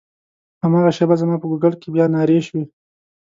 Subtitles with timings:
[0.63, 2.63] هماغه شېبه زما په ګوګل کې بیا نارې شوې.